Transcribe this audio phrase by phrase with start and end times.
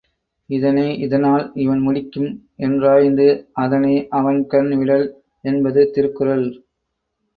[0.49, 2.31] இதனை இதனால் இவன்முடிக்கும்
[2.59, 3.27] என்றாய்ந்து
[3.57, 5.07] அதனை அவன்கண் விடல்
[5.43, 6.47] என்பது திருக்குறள்.